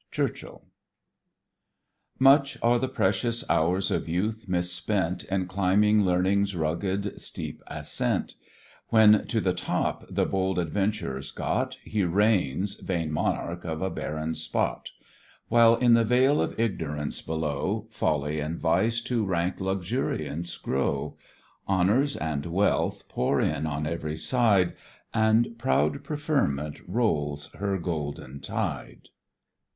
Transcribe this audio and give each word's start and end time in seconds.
CHURCHILL 0.09 0.63
Much 2.17 2.57
are 2.63 2.79
the 2.79 2.87
precious 2.87 3.47
hours 3.47 3.91
of 3.91 4.09
youth 4.09 4.45
misspent 4.47 5.25
In 5.25 5.45
climbing 5.45 6.03
learning's 6.03 6.55
rugged, 6.55 7.21
steep 7.21 7.61
ascent; 7.67 8.33
When 8.87 9.27
to 9.27 9.39
the 9.39 9.53
top 9.53 10.05
the 10.09 10.25
bold 10.25 10.57
adventurer's 10.57 11.29
got, 11.29 11.75
He 11.83 12.03
reigns 12.03 12.79
vain 12.81 13.11
monarch 13.11 13.63
of 13.63 13.83
a 13.83 13.91
barren 13.91 14.33
spot; 14.33 14.89
While 15.49 15.75
in 15.75 15.93
the 15.93 16.03
vale 16.03 16.41
of 16.41 16.59
ignorance 16.59 17.21
below, 17.21 17.85
Folly 17.91 18.39
and 18.39 18.57
vice 18.59 19.01
to 19.01 19.23
rank 19.23 19.59
luxuriance 19.61 20.57
grow; 20.57 21.15
Honours 21.69 22.15
and 22.17 22.47
wealth 22.47 23.07
pour 23.07 23.39
in 23.39 23.67
on 23.67 23.85
every 23.85 24.17
side, 24.17 24.73
And 25.13 25.59
proud 25.59 26.03
preferment 26.03 26.79
rolls 26.87 27.51
her 27.53 27.77
golden 27.77 28.39
tide. 28.39 29.09